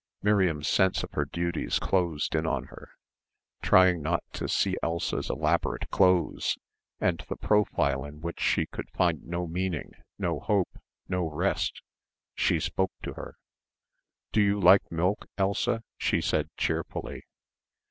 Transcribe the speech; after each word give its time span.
Miriam's 0.23 0.67
sense 0.67 1.03
of 1.03 1.11
her 1.11 1.25
duties 1.25 1.77
closed 1.77 2.33
in 2.33 2.47
on 2.47 2.63
her. 2.73 2.89
Trying 3.61 4.01
not 4.01 4.23
to 4.33 4.47
see 4.49 4.75
Elsa's 4.81 5.29
elaborate 5.29 5.91
clothes 5.91 6.57
and 6.99 7.23
the 7.29 7.35
profile 7.35 8.03
in 8.03 8.19
which 8.19 8.39
she 8.39 8.65
could 8.65 8.89
find 8.89 9.23
no 9.23 9.45
meaning, 9.45 9.91
no 10.17 10.39
hope, 10.39 10.79
no 11.07 11.29
rest, 11.29 11.83
she 12.33 12.59
spoke 12.59 12.93
to 13.03 13.13
her. 13.13 13.37
"Do 14.31 14.41
you 14.41 14.59
like 14.59 14.91
milk, 14.91 15.27
Elsa?" 15.37 15.83
she 15.99 16.19
said 16.19 16.49
cheerfully. 16.57 17.21